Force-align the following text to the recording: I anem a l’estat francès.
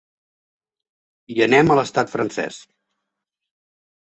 I 1.35 1.37
anem 1.47 1.69
a 1.69 1.77
l’estat 1.81 2.11
francès. 2.17 2.59